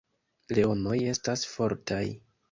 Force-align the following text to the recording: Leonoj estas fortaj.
Leonoj 0.59 0.95
estas 1.11 1.43
fortaj. 1.51 2.01